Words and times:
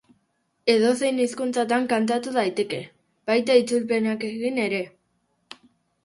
Edozein 0.75 1.19
hizkuntzatan 1.25 1.83
kantatu 1.91 2.33
daiteke, 2.37 2.79
baita 3.31 3.57
itzulpenak 3.59 4.25
egin 4.31 4.57
ere. 4.63 4.81